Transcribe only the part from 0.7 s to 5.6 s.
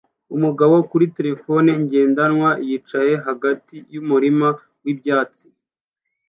kuri terefone ngendanwa yicaye hagati yumurima wibyatsi